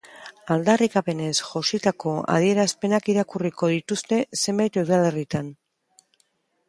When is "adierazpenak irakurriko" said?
2.37-3.71